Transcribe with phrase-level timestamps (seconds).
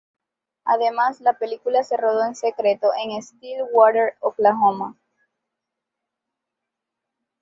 [0.65, 4.97] Además, la película se rodó en secreto en Stillwater, Oklahoma.